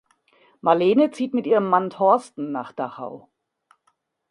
Marlene 0.61 1.11
zieht 1.11 1.35
mit 1.35 1.45
ihrem 1.45 1.69
Mann 1.69 1.91
Thorsten 1.91 2.51
nach 2.51 2.71
Dachau. 2.71 3.29